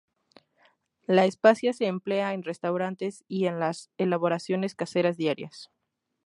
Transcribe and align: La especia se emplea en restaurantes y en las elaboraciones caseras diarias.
La 1.05 1.25
especia 1.25 1.73
se 1.73 1.85
emplea 1.85 2.33
en 2.33 2.41
restaurantes 2.41 3.23
y 3.27 3.45
en 3.45 3.59
las 3.59 3.91
elaboraciones 3.99 4.73
caseras 4.73 5.15
diarias. 5.15 5.69